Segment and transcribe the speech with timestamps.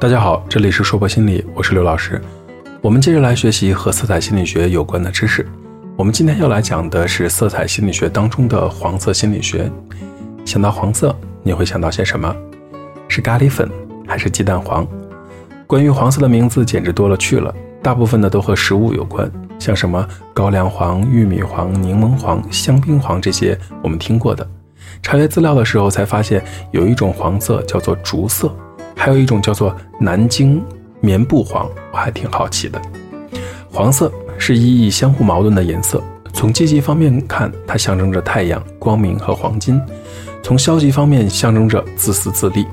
[0.00, 2.22] 大家好，这里是说博心理，我是刘老师。
[2.80, 5.44] 我们接着来学习和色彩心理学有关的知识。
[5.96, 9.68] 我们今天要来讲的是色彩心理学当中的黄色心理学。
[10.44, 12.32] 想到黄色，你会想到些什么？
[13.08, 13.68] 是咖喱粉
[14.06, 14.86] 还是鸡蛋黄？
[15.66, 17.52] 关于黄色的名字简直多了去了，
[17.82, 19.28] 大部分的都和食物有关，
[19.58, 24.48] 像什么高粱黄、玉米黄、柠檬黄、香槟黄这些我们听过的。
[25.02, 26.40] 查阅资料的时候才发现，
[26.70, 28.54] 有一种黄色叫做竹色，
[28.98, 30.60] 还有一种叫做南京
[31.00, 32.82] 棉布黄，我还挺好奇的。
[33.70, 36.02] 黄色是意义相互矛盾的颜色。
[36.32, 39.78] 从积极方面看，它象征着太阳、光明和黄金；
[40.42, 42.66] 从消极方面，象征着自私自利。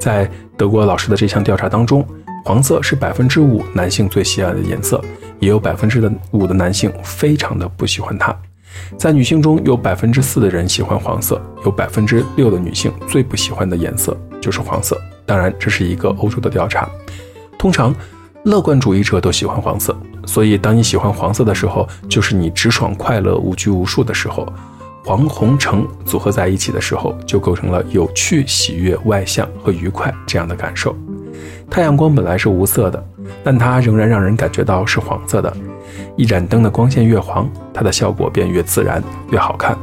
[0.00, 2.04] 在德国老师的这项调查当中，
[2.44, 5.00] 黄色是百分之五男性最喜爱的颜色，
[5.38, 8.36] 也有百分之的五的男性非常的不喜欢它。
[8.96, 15.00] 在女性中有百分之四的人喜欢黄色，有百分之六的女性最不喜欢的颜色就是黄色。
[15.26, 16.88] 当然，这是一个欧洲的调查，
[17.58, 17.94] 通常。
[18.44, 24.44] 乐观主义者都喜欢黄色，所以当你喜欢黄色的时候，就是你直爽、快乐、无拘无束的时候。
[25.04, 30.92] 黄、红、橙组合在一起的时候，就构成了有趣、喜悦、外向和愉快这样的感受。
[31.70, 33.06] 太阳光本来是无色的，
[33.44, 35.56] 但它仍然让人感觉到是黄色的。
[36.16, 39.78] 一盏灯的光线越黄，它的效果便越自然、越好看。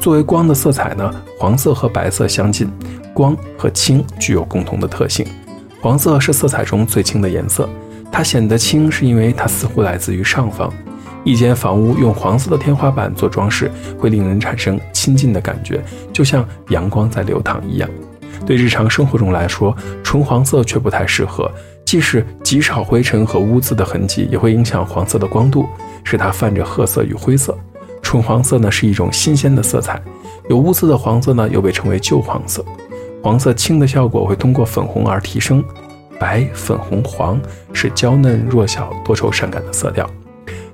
[0.00, 2.70] 作为光的色彩呢，黄色和白色相近，
[3.12, 5.26] 光和青具有共同的特性。
[5.80, 7.68] 黄色是色彩中最轻的颜色。
[8.10, 10.72] 它显得轻，是因为它似乎来自于上方。
[11.24, 17.88] 一间房屋用黄色的天花板做装饰，会令人产生亲近的感觉，就像阳光在流淌一样。
[18.46, 21.50] 对日常生活中来说，纯黄色却不太适合。
[21.84, 25.66] 即使极少灰尘和污渍的痕迹，也会影响黄色的光度，
[26.04, 27.56] 使它泛着褐色与灰色。
[28.04, 30.00] 纯黄色呢是一种新鲜的色彩，
[30.48, 32.64] 有污渍的黄色呢又被称为旧黄色。
[33.22, 35.64] 黄色轻的效果会通过粉红而提升。
[36.20, 37.40] 白、粉红、黄
[37.72, 40.08] 是娇嫩、弱小、多愁善感的色调，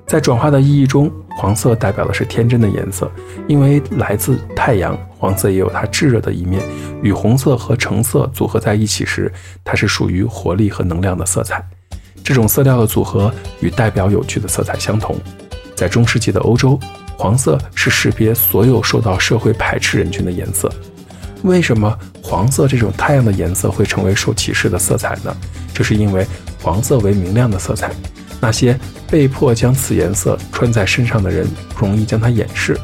[0.05, 3.11] 在转化的意义中，黄色代表的是天真的颜色，
[3.47, 4.95] 因为来自太阳。
[5.17, 6.61] 黄色也有它炙热的一面，
[7.01, 9.31] 与红色和橙色组合在一起时，
[9.63, 11.63] 它是属于活力和能量的色彩。
[12.23, 15.15] 这种色调的组合与代表有趣的色彩相同。
[15.75, 16.79] 在中世纪的欧洲，
[17.21, 20.67] 黄色是识别所有受到社会排斥人群的颜色。
[21.43, 25.31] 为什么黄色这种太阳的颜色会成为受歧视的色彩呢？
[25.71, 26.25] 这是因为
[26.63, 27.91] 黄色为明亮的色彩，
[28.39, 28.75] 那些
[29.07, 32.75] 被迫将此颜色穿在身上的人容易将它掩饰。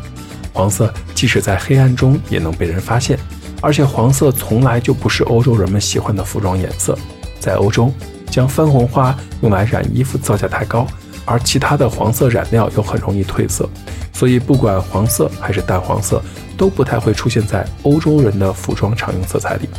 [0.54, 3.18] 黄色即使在黑暗中也能被人发现，
[3.60, 6.96] 而且黄色从来就不是欧洲人们喜欢的服装颜色。
[7.40, 7.92] 在欧洲，
[8.30, 10.86] 将番红花用来染衣服造价太高，
[11.28, 13.70] 而其他的黄色染料又很容易褪色，
[14.12, 16.20] 所以不管黄色还是淡黄色。
[16.58, 19.70] 都不太会出现在欧洲人的服装常用色彩里。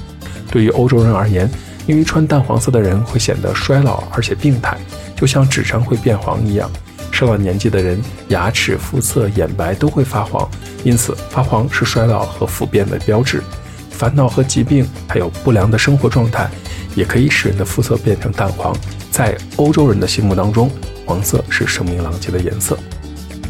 [0.48, 1.50] 对于欧洲人而言，
[1.88, 4.78] 因为穿淡黄色的人会显得衰老而且病态，
[5.16, 6.70] 就像纸张会变黄一样。
[7.10, 10.48] 上了年纪的人，牙齿、肤色、眼白都会发黄，
[10.84, 13.42] 因此发黄是衰老和腐变的标志。
[13.90, 16.48] 烦恼和疾病，还有不良的生活状态，
[16.94, 18.72] 也可以使人的肤色变成淡黄。
[19.10, 20.70] 在欧洲人的心目当中，
[21.08, 22.78] 黄色是声名狼藉的颜色。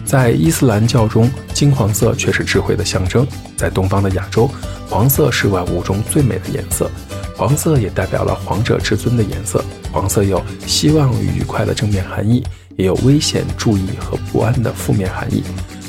[0.07, 3.27] 在伊斯兰教中，金黄色却是智慧的象征。
[3.57, 4.49] 在东方的亚洲，
[4.89, 6.89] 黄色是万物中最美的颜色。
[7.37, 9.63] 黄色也代表了皇者至尊的颜色。
[9.91, 12.45] 黄色有希望与愉快的正面含义，
[12.77, 15.43] 也有危险、注意和不安的负面含义。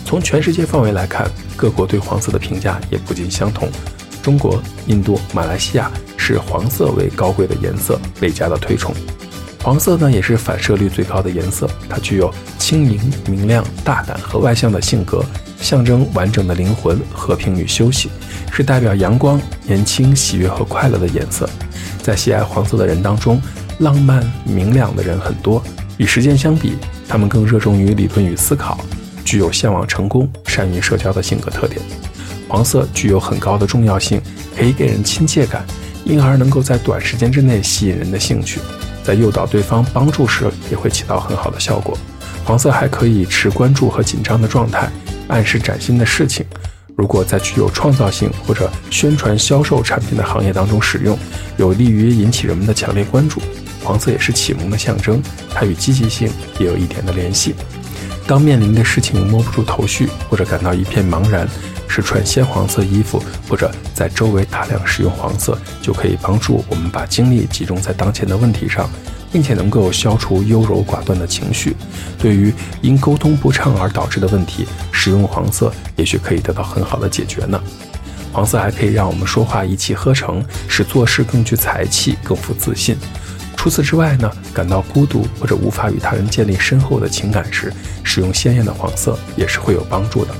[0.04, 3.70] 从全世界范围来看，各国对黄色的评价也不尽相同。
[4.24, 8.92] 中国、印度、马来西亚视黄色为高贵的颜色，倍加的推崇。
[9.62, 15.24] 黄色呢，也是反射率最高的颜色，它具有轻盈、明亮、大胆和外向的性格，
[15.60, 18.10] 象征完整的灵魂、和平与休息，
[18.52, 21.48] 是代表阳光、年轻、喜悦和快乐的颜色。
[22.02, 23.40] 在喜爱黄色的人当中，
[23.80, 25.62] 浪漫、明亮的人很多。
[25.98, 26.76] 与时间相比，
[27.10, 28.80] 他们更热衷于理论与思考，
[29.26, 31.82] 具有向往成功、善于社交的性格特点。
[32.48, 34.22] 黄色具有很高的重要性，
[34.58, 35.66] 可以给人亲切感，
[36.06, 38.62] 因而能够在短时间之内吸引人的兴趣。
[39.10, 41.98] 在诱导对方帮助时，也会起到很好的效果。
[42.46, 44.88] 黄色还可以持关注和紧张的状态，
[45.30, 46.46] 暗示崭新的事情。
[46.96, 51.18] 如果在具有创造性或者宣传销售产品的行业当中使用，
[51.58, 53.42] 有利于引起人们的强烈关注。
[53.84, 55.20] 黄色也是启蒙的象征，
[55.56, 56.30] 它与积极性
[56.60, 57.56] 也有一点的联系。
[58.28, 61.50] 当面临的事情摸不出头绪，或者感到一片茫然。
[61.90, 68.90] 是穿鲜黄色衣服，或者在周围大量使用黄色，就可以帮助我们把精力集中在当前的问题上，
[69.32, 71.76] 并且能够消除优柔寡断的情绪。
[72.20, 77.60] 对于因沟通不畅而导致的问题，使用黄色也许可以得到很好的解决呢。
[78.32, 82.96] 黄色还可以让我们说话一气呵成，使做事更具才气、更富自信。
[83.58, 90.34] 除此之外呢，感到孤独或者无法与他人建立深厚的情感时，使用鲜艳的黄色也是会有帮助的。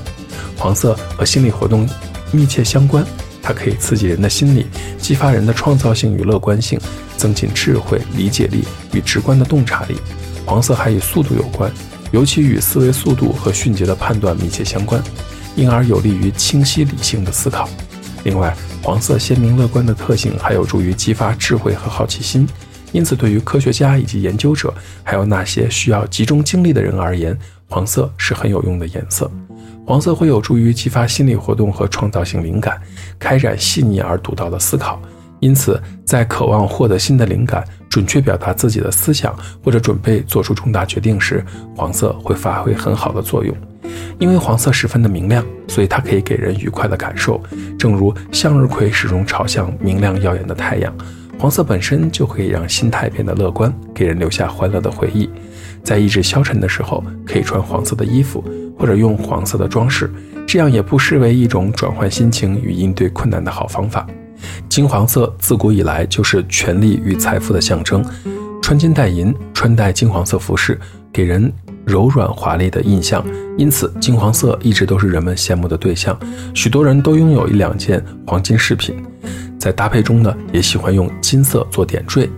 [0.60, 1.88] 黄色和心理活动
[2.30, 3.02] 密切相关，
[3.42, 4.66] 它可以刺激人的心理，
[4.98, 6.78] 激发人的创造性与乐观性，
[7.16, 8.62] 增进智慧、理解力
[8.92, 9.96] 与直观的洞察力。
[10.44, 11.72] 黄色还与速度有关，
[12.12, 15.02] 尤其与思维速度和迅捷的判断密切相关，
[15.56, 17.66] 因而有利于清晰理性的思考。
[18.24, 22.46] 另外，黄色鲜明乐观的特性还有助于激发智慧和好奇心，
[22.92, 27.34] 因此对于科学家以及研究者，还有那些需要集中精力的人而言，
[27.66, 29.30] 黄色是很有用的颜色。
[29.86, 32.80] 黄色会有助于激发心理活动和创造性灵感，
[33.18, 35.00] 开展细腻而独到的思考。
[35.40, 39.34] 因此，在渴望获得新的灵感、准确表达自己的思想
[39.64, 41.44] 或者准备做出重大决定时，
[41.74, 43.56] 黄色会发挥很好的作用。
[44.18, 47.42] 因为黄色十分的明亮，所以它可以给人愉快的感受。
[47.78, 50.94] 正如向日葵始终朝向明亮耀眼的太阳，
[51.38, 55.28] 黄色本身就可以让心态变得乐观，给人留下欢乐的回忆。
[55.82, 58.44] 在意志消沉的时候，可以穿黄色的衣服，
[58.78, 60.10] 或者用黄色的装饰，
[60.46, 64.06] 这样也不失为一种转换心情与应对困难的好方法。
[64.68, 68.04] 金黄色自古以来就是权力与财富的象征，
[68.62, 70.78] 穿金戴银，穿戴金黄色服饰，
[71.12, 71.52] 给人
[71.84, 73.24] 柔软华丽的印象。
[73.58, 76.18] 因此，金黄色一直都是人们羡慕的对象，
[76.54, 78.96] 许多人都拥有一两件黄金饰品，
[79.58, 82.30] 在搭配中呢，也喜欢用金色做点缀。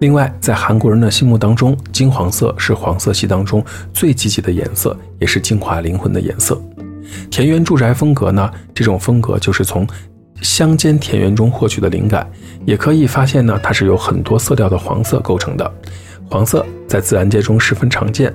[0.00, 3.62] 另外，在韩国人的心目当中，金黄色是黄色系当中
[3.92, 6.58] 最积极的颜色，也是净化灵魂的颜色。
[7.30, 9.86] 田园住宅风格呢，这种风格就是从
[10.40, 12.26] 乡间田园中获取的灵感，
[12.64, 15.70] 也可以发现呢，它是由很多色调的黄色构成的。
[16.30, 18.32] 黄色在自然界中十分常见，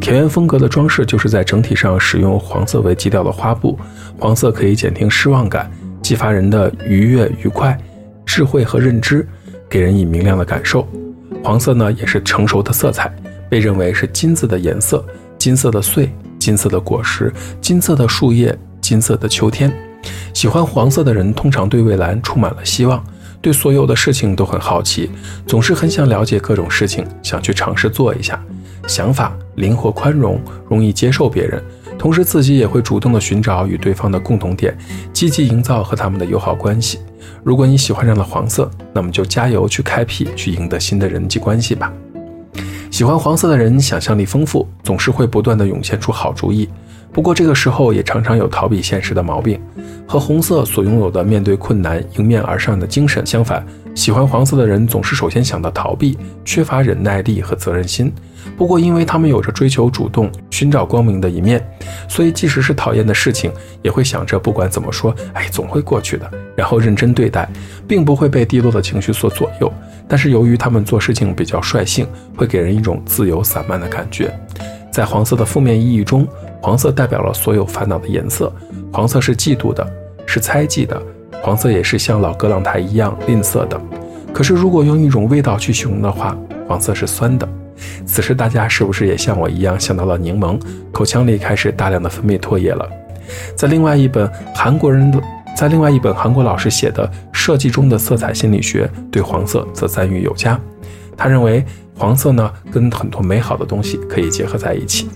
[0.00, 3.78] 田园风格的装饰就是在整体上使用黄色为基调的花布。
[4.18, 5.70] 黄色可以减轻失望感，
[6.02, 7.78] 激发人的愉悦、愉快、
[8.26, 9.24] 智慧和认知，
[9.70, 10.84] 给人以明亮的感受。
[11.42, 13.14] 黄色呢，也是成熟的色彩，
[13.48, 15.04] 被认为是金子的颜色。
[15.38, 19.70] 金色的穗，金色的果实，金色的树叶，金色的秋天。
[20.32, 23.04] 喜欢黄色的人，通常对未来充满了希望，
[23.42, 25.10] 对所有的事情都很好奇，
[25.46, 28.42] 总是很想了解各种事情，想去尝试做一下。
[28.86, 31.62] 想法灵活宽容，容易接受别人，
[32.04, 34.76] 同时自己也会主动的寻找与对方的共同点，
[35.14, 36.98] 积极营造和他们的友好关系。
[37.42, 41.90] 如果你喜欢上了黄色，那么就加油去开辟、去赢得新的人际关系吧。
[42.90, 46.68] 喜欢黄色的人想象力丰富，总是会不断的涌现出好主意。
[47.10, 49.58] 不过这个时候也常常有逃避现实的毛病，
[50.06, 53.64] 和红色所拥有的面对困难、迎面而上的精神相反。
[53.94, 58.12] 喜欢黄色的人总是首先想到逃避，缺乏忍耐力和责任心。
[58.56, 61.64] 不过，因为他们有着追求主动、寻找光明的一面，
[62.08, 63.50] 所以即使是讨厌的事情，
[63.82, 67.48] 也会想着不管怎么说，哎，总会过去的，然后认真对待，
[67.88, 69.72] 并不会被低落的情绪所左右。
[70.06, 72.06] 但是，由于他们做事情比较率性，
[72.36, 74.32] 会给人一种自由散漫的感觉。
[74.92, 76.26] 在黄色的负面意义中，
[76.60, 78.52] 黄色代表了所有烦恼的颜色。
[78.92, 79.84] 黄色是嫉妒的，
[80.26, 81.00] 是猜忌的。
[81.44, 83.78] 黄色也是像老格朗台一样吝啬的，
[84.32, 86.34] 可是如果用一种味道去形容的话，
[86.66, 87.46] 黄色是酸的。
[88.06, 90.58] 此时大家是不是也像我一样想到了柠檬，
[90.90, 92.88] 口腔里开始大量的分泌唾液了？
[93.54, 95.20] 在另外一本韩国人的，
[95.54, 100.58] 在另外一本韩国老师写的《设计中的色彩心理学》，对黄色则赞誉有加。
[101.14, 101.62] 他认为
[101.94, 105.10] 黄色呢，跟很多美好的东西可以结合在一起。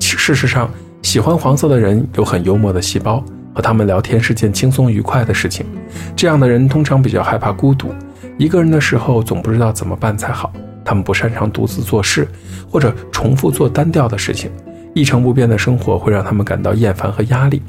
[0.00, 0.70] 事实上，
[1.02, 3.22] 喜欢黄色的人有很幽默的细胞。
[3.58, 5.66] 和他们聊天是件轻松愉快的事情。
[6.14, 7.92] 这样的人通常比较害怕孤独，
[8.36, 10.52] 一个人的时候总不知道怎么办才好。
[10.84, 12.28] 他们不擅长独自做事，
[12.70, 14.48] 或者重复做单调的事情。
[14.94, 17.60] 一成不变的生活会让他们感到厌烦和压力。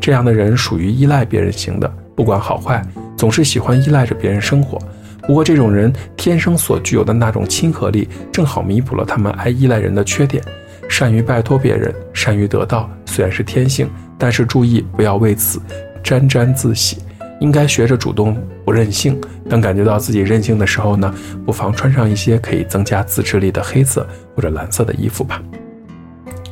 [0.00, 2.80] 这样的人属于依赖别人型的，不管好坏，
[3.16, 4.78] 总是喜欢依赖着别人生活。
[5.26, 10.40] 不过，这种人天生所具有的那种亲和力，正好弥补了他们爱依赖人的缺点。
[10.88, 13.90] 善于拜托别人，善于得到，虽然是天性。
[14.22, 15.60] 但是注意，不要为此
[16.00, 16.98] 沾沾自喜，
[17.40, 19.20] 应该学着主动不任性。
[19.50, 21.12] 当感觉到自己任性的时候呢，
[21.44, 25.42] 不妨穿上一些可以增加自制力的黑色或者蓝色的衣服吧。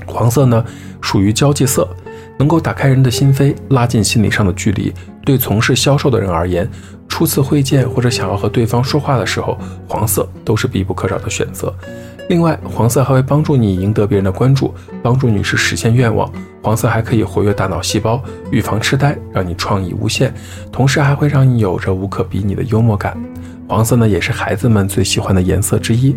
[0.05, 0.65] 黄色呢，
[1.01, 1.89] 属于交际色，
[2.37, 4.93] 能够打开人的心扉，拉近心理上的距离。
[5.25, 6.69] 对从事销售的人而言，
[7.07, 11.73] 初次会见或者想要和对方说话的时候，黄色都是必不可少的选择。
[12.31, 14.73] 另外，黄色还会帮助你赢得别人的关注，
[15.03, 16.33] 帮助女士实现愿望。
[16.63, 18.23] 黄色还可以活跃大脑细胞，
[18.53, 20.33] 预防痴呆，让你创意无限，
[20.71, 23.21] 同时还会让你有着无可比拟的幽默感。
[23.67, 26.15] 黄色呢，也是孩子们最喜欢的颜色之一。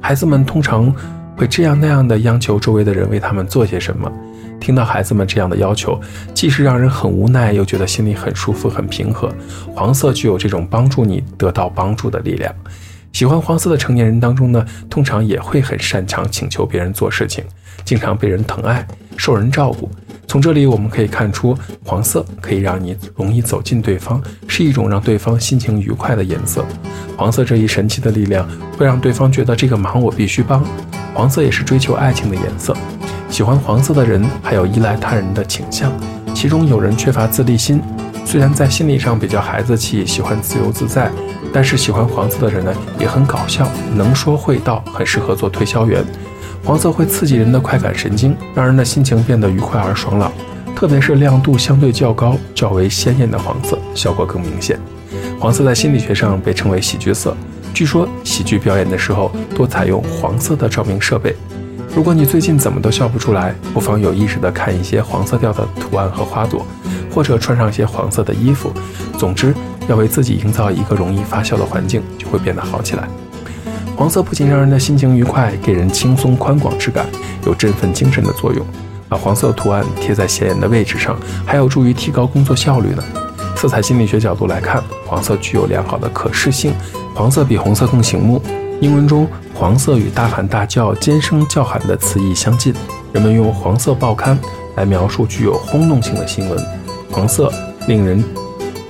[0.00, 0.94] 孩子们通常
[1.36, 4.08] 会这样那样的央求周围的人为他们做些什么。
[4.60, 6.00] 听到孩子们这样的要求，
[6.32, 9.28] 既是让人很无奈，又觉得心里很舒服、很平和。
[9.74, 12.54] 黄色具有这种帮助你得到帮助的力量。
[13.16, 17.42] 喜欢黄色的成年人当中呢，通常也会很擅长请求别人做事情，
[17.82, 19.90] 经常被人疼爱，受人照顾。
[20.26, 26.62] 从这里我们可以看出，黄色可以让你容易走进对方，是一种让对方心情愉快的颜色。
[27.16, 28.46] 黄色这一神奇的力量，
[28.76, 30.62] 会让对方觉得这个忙我必须帮。
[31.14, 32.76] 黄色也是追求爱情的颜色。
[33.30, 35.90] 喜欢黄色的人还有依赖他人的倾向，
[36.34, 37.80] 其中有人缺乏自立心，
[38.26, 41.12] 虽然在心理上比较孩子气，喜欢自由自在，
[41.52, 46.04] 但是喜欢黄色的人呢，也很搞笑，能说会道，很适合做推销员。
[46.64, 50.32] 黄色会刺激人的快感神经，让人的心情变得愉快而爽朗。
[50.74, 54.76] 特别是亮度相对较高、较为鲜艳的黄色，效果更明显。
[55.38, 57.36] 黄色在心理学上被称为喜剧色。
[57.72, 61.32] 据说喜剧表演的时候多采用黄色的照明设备。
[61.94, 66.66] 如果你最近怎么都笑不出来，不妨有意识地看一些黄色调的图案和花朵，
[67.16, 68.70] 或者穿上一些黄色的衣服。
[69.16, 69.54] 总之，
[69.88, 73.08] 要为自己营造一个容易发笑的环境，就会变得好起来。
[73.96, 77.06] 黄色不仅让人的心情愉快，给人轻松宽广之感，
[77.46, 78.66] 有振奋精神的作用。
[79.08, 83.02] 把黄色图案贴在显眼的位置上，还有助于提高工作效率呢。
[83.56, 86.74] 色彩心理学角度来看，黄色具有良好的可视性，
[87.14, 88.42] 黄色比红色更醒目。
[88.82, 92.74] 英文中，黄色与大喊大叫、尖声叫喊的词义相近，
[93.14, 94.38] 人们用黄色报刊
[94.74, 96.85] 来描述具有轰动性的新闻。
[97.16, 97.50] 黄色
[97.88, 98.22] 令人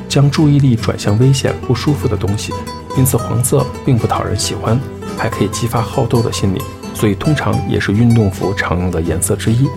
[0.09, 2.52] 将注意力转向危险、不舒服的东西，
[2.99, 4.76] 因此黄色并不讨人喜欢。
[5.16, 6.61] 还可以激发好斗的心理，
[6.92, 9.68] 所以通常也是运动服常用的颜色之一。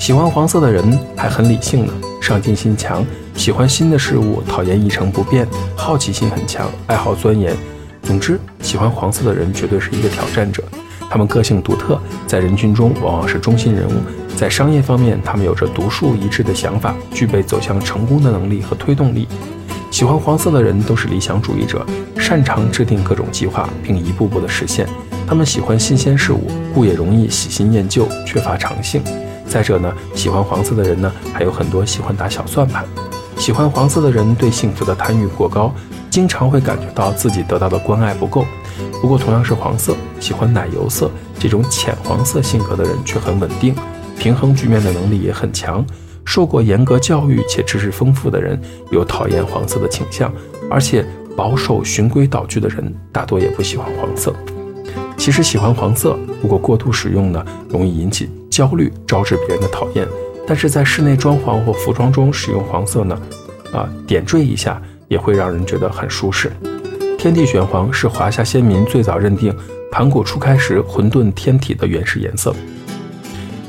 [0.00, 7.56] 喜欢黄色的人还很理性呢，上进心强，喜欢新的事物，讨厌一成不变，好奇心很强，爱好钻研。
[8.02, 10.64] 总之，喜欢黄色的人绝对是一个挑战者。
[11.08, 13.92] 他们个性独特，在人群中往往是中心人物。
[14.38, 19.26] 在商业方面，他们有着独树一帜的想法，具备走向成功的能力和推动力。
[19.90, 21.84] 喜欢黄色的人都是理想主义者，
[22.16, 24.86] 擅长制定各种计划，并一步步的实现。
[25.26, 29.02] 他们喜欢新鲜事物，故也容易喜新厌旧，缺乏长性。
[29.44, 32.84] 再者呢，喜欢黄色的人呢，还有很多喜欢打小算盘。
[33.36, 35.74] 喜欢黄色的人对幸福的贪欲过高，
[36.08, 38.46] 经常会感觉到自己得到的关爱不够。
[39.02, 43.74] 不过，同样是黄色，喜欢奶油色这种浅黄色性格的人却很稳定，
[44.18, 45.84] 平衡局面的能力也很强。
[46.24, 48.60] 受过严格教育且知识丰富的人
[48.90, 50.30] 有讨厌黄色的倾向，
[50.70, 51.02] 而且
[51.34, 54.34] 保守循规蹈矩的人大多也不喜欢黄色。
[55.16, 60.06] 其实喜欢黄色，如果过度使用呢，容易引起焦虑，招致别人的讨厌。
[60.46, 63.18] 但是在室内装潢或服装中使用黄色呢，
[63.72, 66.52] 啊，点缀一下也会让人觉得很舒适。
[67.18, 69.54] 天地玄黄是华夏先民最早认定
[69.90, 72.54] 盘古初开时混沌天体的原始颜色。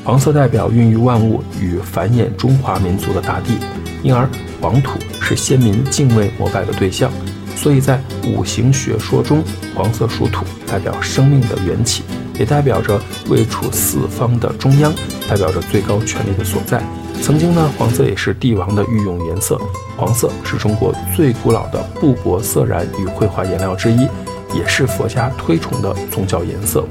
[0.10, 3.60] 黄色代表孕育万物与繁衍中华民族的大地，
[4.02, 4.28] 因而
[4.60, 7.12] 黄土是先民敬畏膜拜的对象。
[7.56, 9.44] 所以在五行学说中，
[9.76, 12.02] 黄色属土，代表生命的缘起，
[12.40, 13.00] 也代表着
[13.30, 14.92] 位处四方的中央，
[15.30, 16.82] 代表着最高权力的所在。
[17.22, 19.62] 曾经呢，黄色也是帝王的御用颜色。
[19.96, 24.08] 黄色是中国最古老的布帛色染与绘画颜料之一，
[24.56, 26.84] 也是佛家推崇的宗教颜色。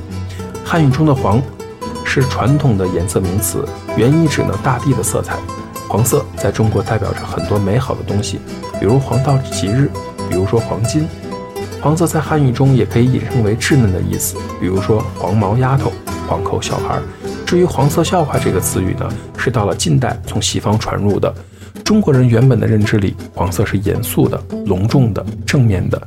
[0.64, 1.42] 汉语中的黄。
[2.08, 3.62] 是传统的颜色名词，
[3.94, 5.36] 原意指呢大地的色彩。
[5.86, 8.40] 黄色在中国代表着很多美好的东西，
[8.80, 9.90] 比如黄道吉日，
[10.30, 11.06] 比如说黄金。
[11.82, 15.92] 黄色在汉语中也可以引申为稚嫩的意思，比如说黄毛丫头、
[16.26, 16.98] 黄口小孩。
[17.46, 21.32] 至于黄色笑话这个词语呢，是到了近代从西方传入的。
[21.88, 25.98] 中国人原本的认知里，黄色是严肃的、隆重的、正面的。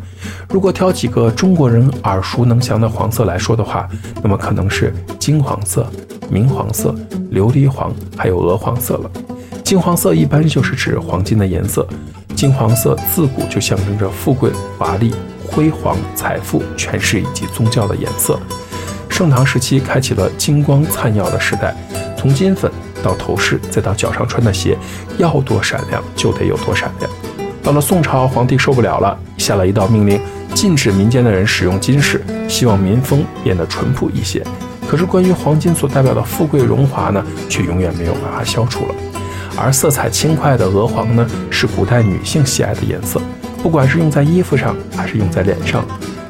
[0.48, 3.90] 如果挑几个中国人耳熟能详的黄色来说的话，
[4.22, 5.92] 那么可能是金黄色、
[6.30, 6.94] 明黄色、
[7.32, 9.10] 琉璃黄，还有鹅黄色了。
[9.64, 11.88] 金黄色一般就是指黄金的颜色。
[12.36, 15.12] 金黄色自古就象征着富贵、华丽、
[15.48, 18.40] 辉煌、财富、权势以及宗教的颜色。
[19.10, 21.76] 盛唐时期开启了金光灿耀的时代，
[22.16, 22.72] 从金粉。
[23.02, 24.78] 到头饰，再到脚上穿的鞋，
[25.18, 27.10] 要多闪亮就得有多闪亮。
[27.64, 30.20] 到了宋朝，皇帝受不了了，下了一道命令，
[30.54, 34.44] 禁止民间的人使用金饰，希望民风变得淳朴一些。
[34.88, 38.96] 可是，关于黄金所代表的富贵荣华呢，却永远没有办法消除了。
[39.56, 43.22] 而色彩轻快的鹅黄呢，是古代女性喜爱的颜色，
[43.62, 45.86] 不管是用在衣服上，还是用在脸上。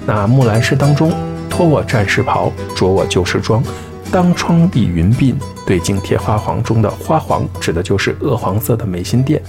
[0.05, 1.13] 那木兰诗当中，
[1.49, 3.63] 脱我战士袍，着我旧时装。
[4.11, 5.33] 当窗理云鬓，
[5.65, 9.41] 对镜贴花黄中的花黄，指的就是鹅黄色的美心殿。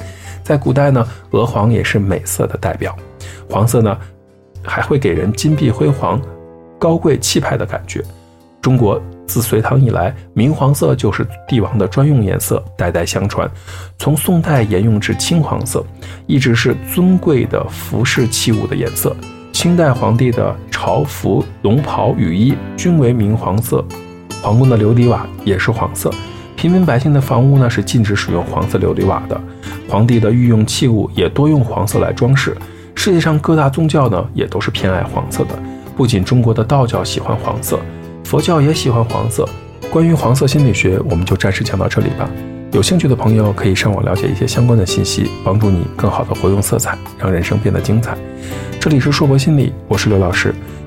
[0.45, 2.97] 在古代呢，鹅黄也是美色的代表。
[3.51, 3.99] 黄色呢，
[4.63, 6.21] 还会给人金碧辉煌、
[6.79, 8.05] 高贵气派的感觉。
[8.61, 13.51] 中国自隋唐以来，明黄色就是帝王的专用颜色，代代相传。
[13.99, 15.85] 从宋代沿用至青黄色，
[16.29, 19.15] 一直是尊贵的服饰器物的颜色。
[19.53, 20.55] 清代皇帝的。
[20.85, 23.85] 朝服、龙袍、雨衣均为明黄色，
[24.43, 26.11] 皇宫的琉璃瓦也是黄色。
[26.57, 29.41] 平民百姓的房屋呢是禁止使用黄色琉璃瓦的，
[29.89, 32.57] 皇帝的御用器物也多用黄色来装饰。
[32.97, 35.57] 世界上各大宗教呢也都是偏爱黄色的，
[35.97, 37.79] 不仅中国的道教喜欢黄色，
[38.25, 39.49] 佛教也喜欢黄色。
[39.93, 42.29] 关于黄色心理学，我们就暂时讲到这里吧。
[42.73, 48.17] 有兴趣的朋友可以上网了解一些相关的信息，帮助你更好的活用色彩，让人生变得精彩。
[48.81, 50.53] 这里是硕博心理，我是刘老师。